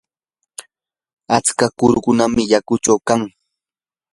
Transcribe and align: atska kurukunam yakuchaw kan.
atska 1.35 1.65
kurukunam 1.77 2.33
yakuchaw 2.51 2.99
kan. 3.07 3.21